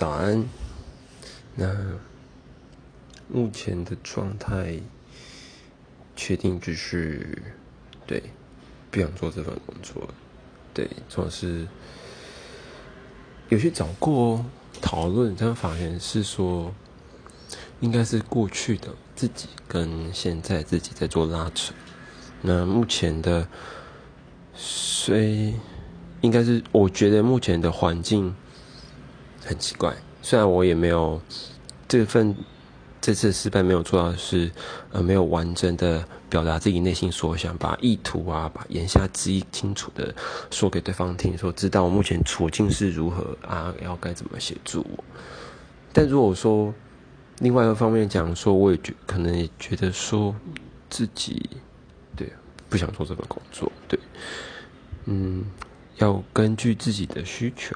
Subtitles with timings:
[0.00, 0.48] 早安。
[1.54, 1.70] 那
[3.28, 4.80] 目前的状态，
[6.16, 7.36] 确定就是
[8.06, 8.22] 对，
[8.90, 10.08] 不想做这份工作。
[10.72, 11.68] 对，总是
[13.50, 14.42] 有去找过
[14.80, 16.74] 讨论，但发现是说，
[17.80, 21.74] 应该是过去的自己跟现在自己在做拉扯。
[22.40, 23.46] 那目前的，
[24.54, 25.52] 虽
[26.22, 28.34] 应该是我觉得目前的环境。
[29.44, 31.20] 很奇怪，虽然我也没有
[31.88, 32.34] 这份
[33.00, 34.50] 这次失败没有做到是
[34.92, 40.14] 呃没有完整的表达自己内心所想，把意图啊，把言下之意清楚的
[40.50, 45.04] 说给对方听，说知道我目前处境是如何啊，要该怎么协助我。
[45.92, 46.72] 但如果说
[47.38, 50.34] 另外一个方面讲说，我也觉可能也觉得说
[50.90, 51.48] 自己
[52.14, 52.30] 对
[52.68, 53.98] 不想做这份工作，对，
[55.06, 55.44] 嗯，
[55.96, 57.74] 要根据自己的需求。